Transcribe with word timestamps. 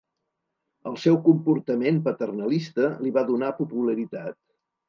El 0.91 0.95
seu 1.01 1.19
comportament 1.27 2.01
paternalista 2.09 2.91
li 3.05 3.15
va 3.19 3.27
donar 3.31 3.55
popularitat. 3.63 4.39